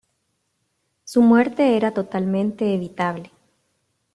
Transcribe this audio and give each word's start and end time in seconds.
Su 1.03 1.21
muerte 1.21 1.77
era 1.77 1.93
totalmente 1.93 2.73
evitable". 2.73 3.29